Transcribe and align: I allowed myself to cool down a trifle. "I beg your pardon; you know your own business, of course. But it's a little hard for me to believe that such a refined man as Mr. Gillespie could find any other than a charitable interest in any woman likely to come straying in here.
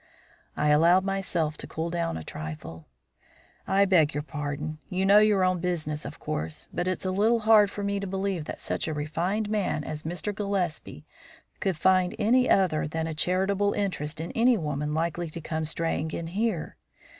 I 0.57 0.69
allowed 0.69 1.03
myself 1.05 1.57
to 1.57 1.67
cool 1.67 1.91
down 1.91 2.17
a 2.17 2.23
trifle. 2.23 2.87
"I 3.67 3.85
beg 3.85 4.15
your 4.15 4.23
pardon; 4.23 4.79
you 4.89 5.05
know 5.05 5.19
your 5.19 5.43
own 5.43 5.59
business, 5.59 6.05
of 6.05 6.17
course. 6.17 6.67
But 6.73 6.87
it's 6.87 7.05
a 7.05 7.11
little 7.11 7.41
hard 7.41 7.69
for 7.69 7.83
me 7.83 7.99
to 7.99 8.07
believe 8.07 8.45
that 8.45 8.59
such 8.59 8.87
a 8.87 8.95
refined 8.95 9.47
man 9.47 9.83
as 9.83 10.01
Mr. 10.01 10.33
Gillespie 10.33 11.05
could 11.59 11.77
find 11.77 12.15
any 12.17 12.49
other 12.49 12.87
than 12.87 13.05
a 13.05 13.13
charitable 13.13 13.73
interest 13.73 14.19
in 14.19 14.31
any 14.31 14.57
woman 14.57 14.95
likely 14.95 15.29
to 15.29 15.39
come 15.39 15.65
straying 15.65 16.09
in 16.09 16.25
here. 16.25 16.77